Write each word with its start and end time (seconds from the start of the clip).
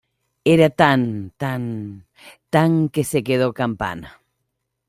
Era 0.53 0.69
tan, 0.81 1.01
tan, 1.41 1.61
tan 2.53 2.71
que 2.93 3.03
se 3.11 3.19
quedó 3.27 3.47
campana 3.61 4.09